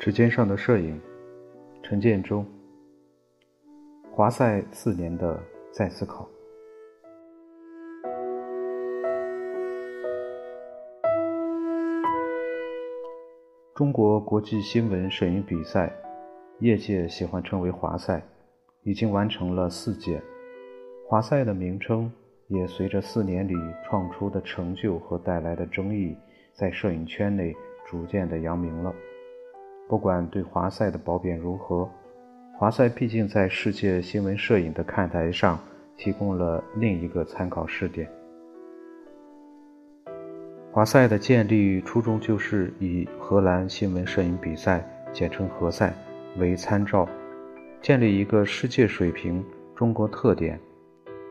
[0.00, 0.98] 指尖上的摄影，
[1.82, 2.42] 陈建州。
[4.10, 5.38] 华赛四年的
[5.70, 6.26] 再思考。
[13.74, 15.94] 中国国际新闻摄影比赛，
[16.60, 18.22] 业界喜欢称为华赛，
[18.84, 20.18] 已经完成了四届。
[21.06, 22.10] 华赛的名称
[22.46, 23.52] 也随着四年里
[23.84, 26.16] 创出的成就和带来的争议，
[26.54, 28.94] 在摄影圈内逐渐的扬名了。
[29.90, 31.90] 不管对华赛的褒贬如何，
[32.56, 35.58] 华赛毕竟在世界新闻摄影的看台上
[35.96, 38.08] 提供了另一个参考试点。
[40.70, 45.92] 华赛的建立初衷就是以荷兰新闻摄影比赛（简称荷赛）
[46.38, 47.08] 为参照，
[47.82, 49.44] 建立一个世界水平、
[49.74, 50.56] 中国特点、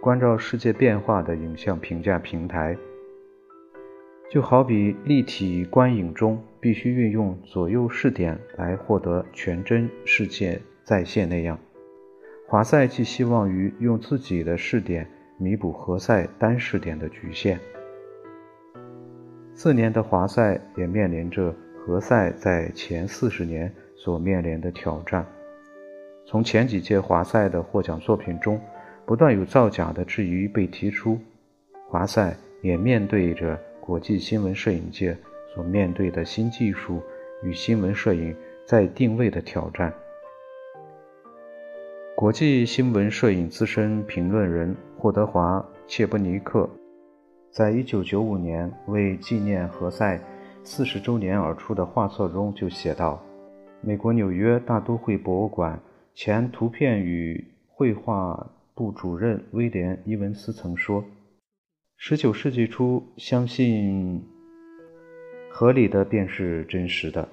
[0.00, 2.76] 关照世界变化的影像评价平台。
[4.28, 11.58] 就好比立体观影中必须运用左右视点来获得全真世界再现那样，
[12.46, 15.06] 华赛寄希望于用自己的视点
[15.38, 17.58] 弥补何赛单视点的局限。
[19.54, 25.26] 四年的华赛也面临着何赛在前四十年所面临的挑战。
[26.26, 28.60] 从前几届华赛的获奖作品中，
[29.06, 31.18] 不断有造假的质疑被提出，
[31.88, 33.58] 华赛也面对着。
[33.80, 35.16] 国际新闻摄影界
[35.58, 37.02] 所面对的新技术
[37.42, 38.32] 与新闻摄影
[38.64, 39.92] 在定位的挑战。
[42.14, 46.70] 国际新闻摄影资深评论人霍德华·切布尼克，
[47.50, 50.20] 在一九九五年为纪念何塞
[50.62, 53.20] 四十周年而出的画册中就写道
[53.82, 55.76] ：“美国纽约大都会博物馆
[56.14, 61.04] 前图片与绘画部主任威廉·伊文斯曾说。”
[61.98, 64.24] 十九世纪初，相信
[65.50, 67.26] 合理的便是真实的；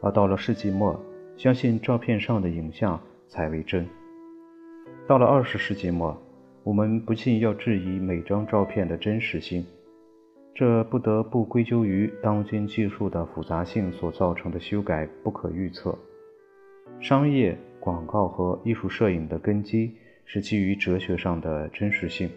[0.00, 0.98] 而到了世纪末，
[1.36, 3.86] 相信照片上的影像才为真。
[5.06, 6.20] 到了二十世纪末，
[6.64, 9.64] 我们不禁要质疑每张照片的真实性。
[10.54, 15.96] 这不得不归咎于当今技术的复杂性所造成的修改不可预测。
[17.00, 22.30] 商业、广告和艺术摄影的根基是基于哲学上的真实性。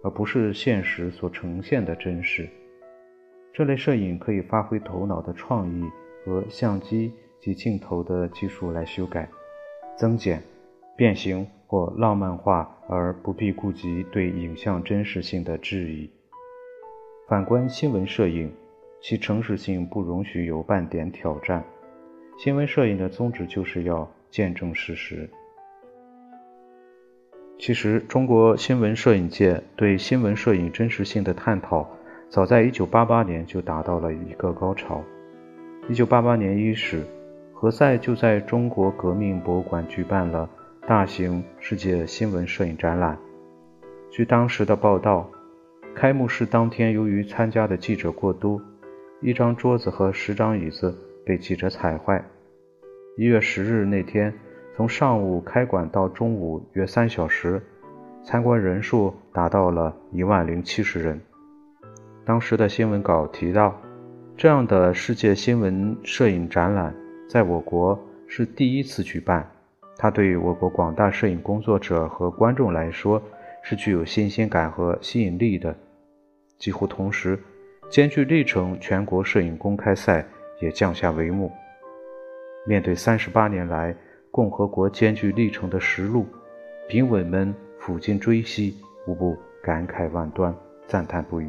[0.00, 2.48] 而不是现实所呈现的真实。
[3.58, 5.90] 这类摄影可以发挥头脑的创意
[6.24, 9.28] 和相机及镜头的技术来修改、
[9.96, 10.40] 增减、
[10.96, 16.08] 变形或浪漫化，而不必顾及对影像真实性的质疑。
[17.28, 18.48] 反观新闻摄影，
[19.00, 21.64] 其诚实性不容许有半点挑战。
[22.38, 25.28] 新闻摄影的宗旨就是要见证事实。
[27.58, 31.90] 其实，中国新闻摄影界对新闻摄影真实性的探讨，
[32.28, 35.02] 早在1988年就达到了一个高潮。
[35.88, 37.02] 1988年伊始，
[37.52, 40.48] 何塞就在中国革命博物馆举办了
[40.86, 43.18] 大型世界新闻摄影展览。
[44.10, 45.30] 据当时的报道，
[45.94, 48.60] 开幕式当天，由于参加的记者过多，
[49.22, 52.22] 一张桌子和十张椅子被记者踩坏。
[53.16, 54.32] 1月10日那天。
[54.76, 57.60] 从上午开馆到中午约三小时，
[58.22, 61.20] 参观人数达到了一万零七十人。
[62.28, 63.74] 当时的新闻稿提到，
[64.36, 66.94] 这样的世界新闻摄影展览
[67.26, 69.50] 在我国是第一次举办，
[69.96, 73.22] 它对于我国广大摄影工作者和观众来说
[73.62, 75.74] 是具有新鲜感和吸引力的。
[76.58, 77.38] 几乎同时，
[77.88, 80.22] 艰巨历程全国摄影公开赛
[80.60, 81.50] 也降下帷幕。
[82.66, 83.96] 面对三十八年来，
[84.30, 86.26] 共和国艰巨历程的实录，
[86.90, 90.54] 评委们抚今追昔，无不感慨万端，
[90.86, 91.46] 赞叹不已。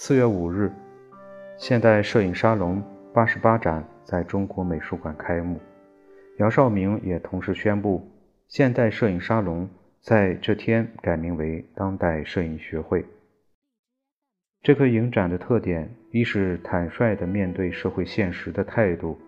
[0.00, 0.70] 四月五日，
[1.56, 2.80] 现代摄影沙龙
[3.12, 5.58] 八十八展在中国美术馆开幕，
[6.38, 8.08] 姚绍明也同时宣布，
[8.46, 9.68] 现代摄影沙龙
[10.00, 13.04] 在这天改名为当代摄影学会。
[14.62, 19.18] 这个影展的特点，一是坦率地面对社会现实的态度。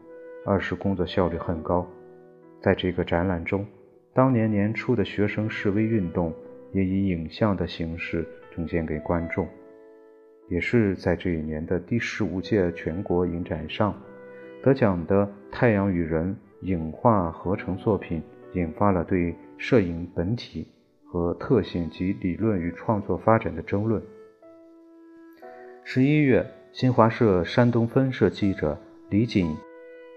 [0.46, 1.84] 二是工作效率很高，
[2.62, 3.67] 在这个展览中，
[4.14, 6.32] 当年年初的学生示威运动
[6.72, 8.25] 也以影像的形式
[8.55, 9.49] 呈现给观众。
[10.50, 13.94] 也是在这一年的第十五届全国影展上，
[14.62, 16.37] 得奖的《太阳与人》
[16.67, 18.20] 影画合成作品，
[18.55, 20.67] 引发了对摄影本体
[21.06, 24.02] 和特性及理论与创作发展的争论。
[25.85, 29.56] 十一月，新华社山东分社记者李锦。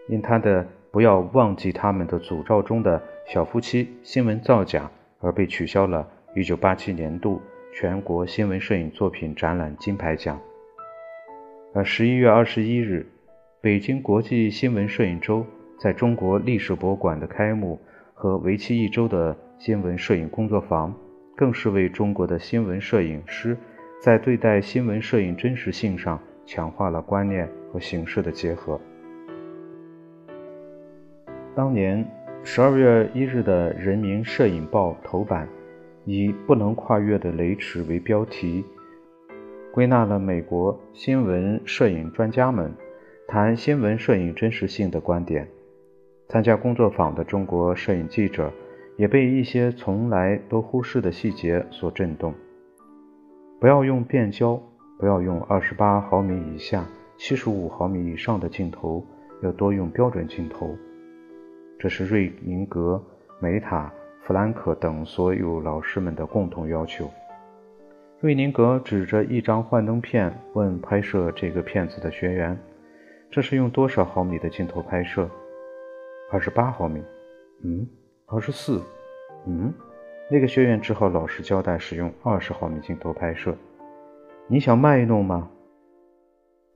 [0.10, 4.92] 因他的“不要忘记他们的诅咒”中的小夫妻新闻造假
[5.22, 6.06] 而被取消了
[6.36, 7.42] 1987年度
[7.76, 10.40] 全国新闻摄影作品展览金牌奖。
[11.74, 13.06] 而11月21日，
[13.62, 15.44] 北京国际新闻摄影周
[15.80, 17.82] 在中国历史博物馆的开幕
[18.14, 20.94] 和为期一周的新闻摄影工作坊，
[21.36, 23.58] 更是为中国的新闻摄影师
[24.00, 28.80] 在对待新闻摄影真实性上强化了观念和形式的结合。
[31.56, 32.06] 当年
[32.44, 35.50] 十二月一日的《人民摄影报》头版，
[36.06, 38.64] 以“不能跨越的雷池”为标题，
[39.72, 42.74] 归纳了美国新闻摄影专家们。
[43.26, 45.48] 谈新闻摄影真实性的观点，
[46.28, 48.52] 参加工作坊的中国摄影记者
[48.98, 52.34] 也被一些从来都忽视的细节所震动。
[53.60, 54.62] 不要用变焦，
[55.00, 56.86] 不要用二十八毫米以下、
[57.18, 59.04] 七十五毫米以上的镜头，
[59.42, 60.78] 要多用标准镜头。
[61.80, 63.02] 这是瑞宁格、
[63.40, 63.92] 梅塔、
[64.26, 67.12] 弗兰克等所有老师们的共同要求。
[68.22, 72.58] 瑞宁格指着一张幻灯片问拍摄这个片子的学员。
[73.30, 75.30] 这是用多少毫米的镜头拍摄？
[76.32, 77.04] 二十八毫米。
[77.64, 77.86] 嗯，
[78.28, 78.82] 二十四。
[79.46, 79.74] 嗯，
[80.30, 83.54] 那个学员只好老实交代，使用二十毫米镜头拍摄。
[84.48, 85.50] 你想卖弄吗？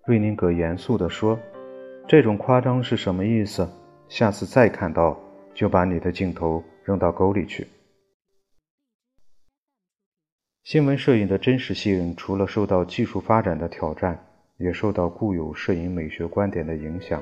[0.05, 1.39] 瑞宁格严肃地说
[2.09, 3.69] ：“这种夸张是什么意思？
[4.09, 5.17] 下次再看到，
[5.53, 7.67] 就把你的镜头扔到沟里去。”
[10.63, 14.23] 新闻摄影的真实性，除了受到技术发展的挑战。
[14.59, 17.21] 也受到固有摄影美学观点的影响。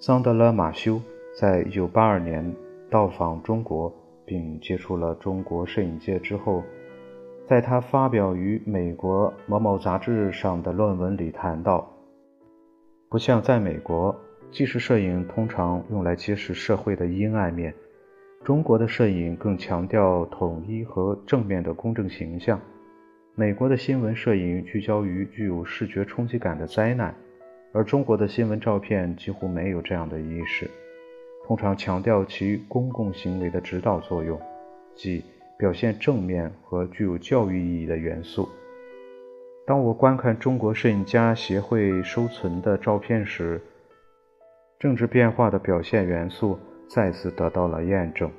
[0.00, 0.98] 桑德拉·马修
[1.38, 2.56] 在1982年
[2.90, 3.92] 到访中国，
[4.24, 6.64] 并接触了中国摄影界之后，
[7.46, 11.86] 在他发表于美国某某杂志上的论文里谈到：
[13.10, 14.18] 不像在美国，
[14.50, 17.74] 纪实摄影通常用来揭示社会的阴暗面，
[18.44, 22.60] 中国的摄影更强调统一和正面的公正形象。
[23.36, 27.14] 美国的新闻摄影聚焦于具有视觉冲击感的灾难，
[27.72, 30.68] 而中国的新闻照片几乎没有这样的意识，
[31.46, 34.38] 通常强调其公共行为的指导作用，
[34.96, 35.24] 即
[35.56, 38.48] 表现正面和具有教育意义的元素。
[39.64, 43.60] 当我观看中国摄影家协会收存的照片时，
[44.80, 48.30] 政治变化的表现元素再次得到了验证。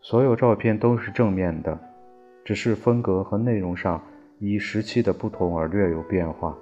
[0.00, 1.78] 所有照片都是正面的，
[2.44, 4.02] 只是风格和内容上。
[4.40, 6.54] 以时期的不同而略有变化。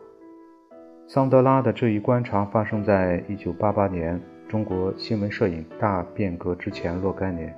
[1.09, 7.53] 桑德拉的这一观察发生在1988年中国新闻摄影大变革之前若干年，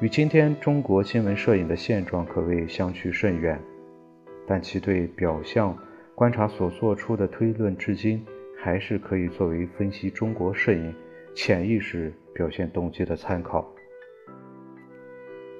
[0.00, 3.60] 与今天中国新闻摄影的现状可谓相去甚远。
[4.46, 5.76] 但其对表象
[6.14, 8.24] 观察所做出的推论，至今
[8.58, 10.92] 还是可以作为分析中国摄影
[11.40, 13.64] 潜意识表现动机的参考。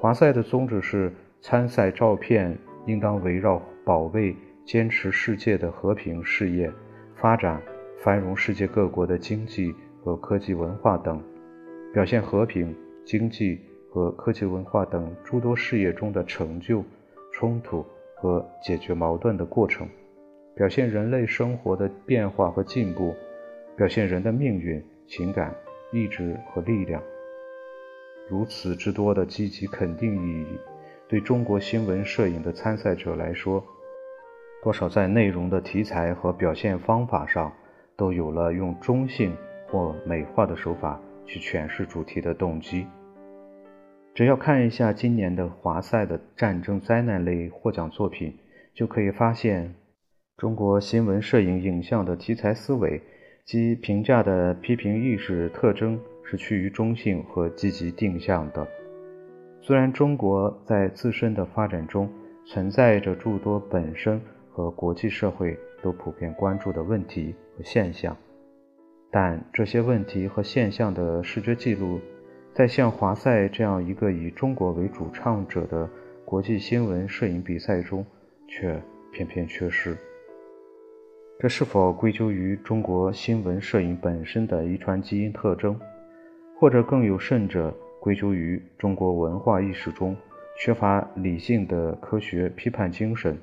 [0.01, 2.59] 华赛的宗旨是参赛照片。
[2.87, 4.35] 应当围绕保卫、
[4.65, 6.73] 坚持世界的和平事业、
[7.15, 7.61] 发展、
[7.99, 11.23] 繁荣世界各国的经济和科技文化等，
[11.93, 13.61] 表现和平、经济
[13.91, 16.83] 和科技文化等诸多事业中的成就、
[17.31, 17.85] 冲突
[18.17, 19.87] 和解决矛盾的过程，
[20.57, 23.15] 表现人类生活的变化和进步，
[23.77, 25.55] 表现人的命运、情感、
[25.93, 27.03] 意志和力量。
[28.29, 30.59] 如此之多的积极肯定意义。
[31.09, 33.65] 对中国新闻摄影的参赛者来说，
[34.63, 37.51] 多少在内容的题材和表现方法上
[37.97, 39.35] 都有了用中性
[39.67, 42.87] 或美化的手法去诠释主题的动机。
[44.15, 48.37] 只要看一下今年的华赛的战争灾难类获奖作品，
[48.75, 49.75] 就可以发现，
[50.37, 53.01] 中国新闻摄影影像的题材思维
[53.51, 58.69] 其评价的批评意识特征是趋于中性和积极定向的。
[59.63, 62.07] 虽然中国在自身的发展中
[62.45, 64.21] 存在着诸多本身
[64.53, 68.15] 和国际社会都普遍关注的问题和现象，
[69.11, 71.99] 但这些问题和现象的视觉记录，
[72.53, 75.89] 在像华赛这样一个以中国为主唱者的
[76.23, 78.05] 国际新闻摄影比赛中，
[78.47, 78.79] 却
[79.11, 79.97] 偏偏缺失。
[81.41, 85.79] 这是否归咎于中国新闻摄影本身的遗传基因特征，
[86.59, 87.73] 或者更有甚者？
[88.01, 90.17] 归咎于中国文化意识中
[90.57, 93.39] 缺乏理性的科学批判精神，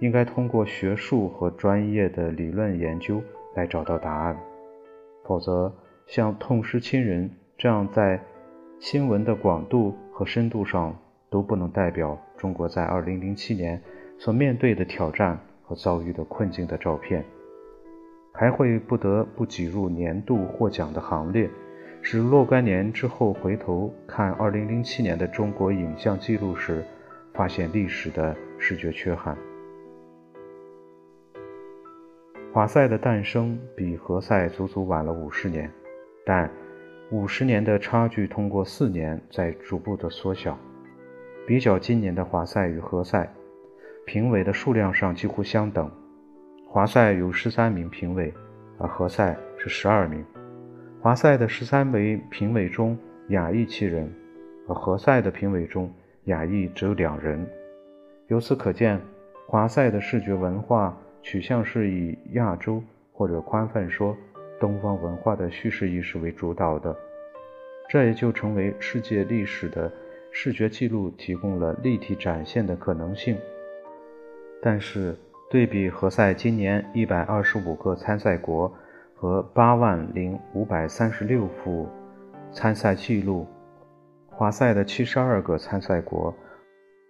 [0.00, 3.22] 应该通过学术和专业的理论研究
[3.54, 4.36] 来找到答案。
[5.24, 5.72] 否则，
[6.06, 8.20] 像痛失亲人这样在
[8.80, 10.94] 新闻的广度和深度上
[11.30, 13.80] 都不能代表中国在2007年
[14.18, 15.38] 所面对的挑战
[15.72, 17.24] 和遭遇的困境的照片，
[18.30, 21.48] 还会不得不挤入年度获奖的行列。
[22.02, 26.84] 使若干年之后回头看2007年的中国影像记录时，
[27.32, 29.34] 发现历史的视觉缺憾。
[32.52, 35.72] 华赛的诞生比何塞足足晚了五十年，
[36.26, 36.50] 但
[37.10, 40.58] 五十年的差距通过四年在逐步的缩小。
[41.46, 43.26] 比较今年的华赛与何塞，
[44.04, 45.90] 评委的数量上几乎相等。
[46.68, 48.32] 华赛有十三名评委，
[48.78, 50.24] 而何赛是十二名。
[51.00, 52.96] 华赛的十三位评委中，
[53.28, 54.12] 亚裔七人，
[54.68, 55.92] 而何赛的评委中，
[56.24, 57.46] 亚裔只有两人。
[58.28, 59.00] 由此可见，
[59.46, 62.82] 华赛的视觉文化取向是以亚洲
[63.12, 64.16] 或者宽泛说
[64.58, 66.96] 东方文化的叙事意识为主导的，
[67.88, 69.92] 这也就成为世界历史的
[70.30, 73.36] 视觉记录提供了立体展现的可能性。
[74.62, 75.14] 但是，
[75.50, 78.72] 对比何塞今年一百二十五个参赛国。
[79.14, 81.88] 和八万零五百三十六幅
[82.50, 83.46] 参赛记录，
[84.28, 86.34] 华赛的七十二个参赛国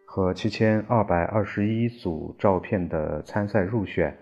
[0.05, 4.15] 和七千二百二十一组照片的参赛入选，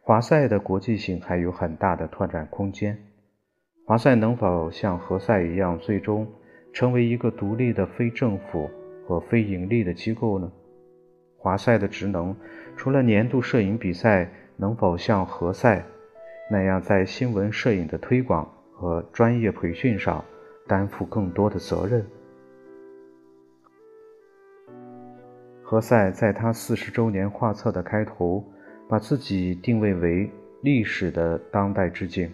[0.00, 2.98] 华赛的国际性还有很大的拓展空间。
[3.86, 6.26] 华赛能否像何塞一样，最终
[6.72, 8.68] 成为一个独立的非政府
[9.06, 10.50] 和非盈利的机构呢？
[11.36, 12.34] 华赛的职能
[12.76, 15.84] 除了年度摄影比赛，能否像何塞？
[16.50, 20.24] 那样，在新闻摄影的推广和专业培训上
[20.66, 22.06] 担负更多的责任。
[25.62, 28.44] 何塞在他四十周年画册的开头，
[28.88, 30.30] 把自己定位为
[30.62, 32.32] 历史的当代致敬。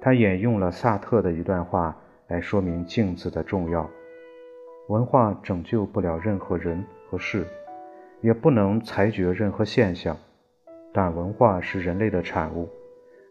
[0.00, 3.88] 他引用了萨特的一段话来说明镜子的重要：
[4.88, 7.46] 文化拯救不了任何人和事，
[8.20, 10.16] 也不能裁决任何现象，
[10.92, 12.68] 但文化是人类的产物。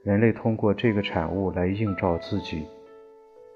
[0.04, 2.65] 人类通过这个产物来映照自己，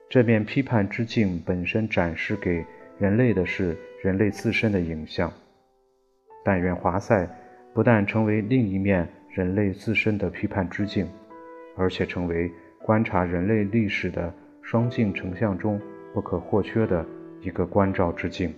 [0.09, 2.65] 这面批判之镜本身展示给
[2.97, 5.31] 人类的是人类自身的影像。
[6.43, 7.29] 但愿华赛
[7.73, 11.07] 不但成为另一面人类自身的批判之镜，
[11.77, 14.33] 而且成为观察人类历史的
[14.63, 15.79] 双镜成像中
[16.13, 17.05] 不可或缺的
[17.41, 18.51] 一个关照之镜。